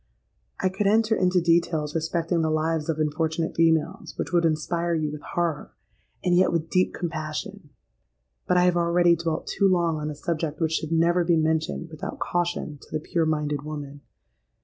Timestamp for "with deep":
6.51-6.91